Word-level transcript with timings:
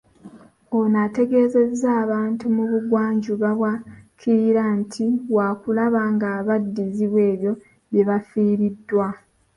Ono 0.77 0.97
ategeezezza 1.05 1.87
abantu 2.03 2.43
mu 2.55 2.63
bugwanjuba 2.71 3.49
bwa 3.57 3.73
Kiyiira 4.19 4.65
nti 4.81 5.05
waakulaba 5.35 6.01
ng'abaddiza 6.15 7.03
ebyo 7.29 7.51
bye 7.89 8.03
bafiiriddwa. 8.09 9.07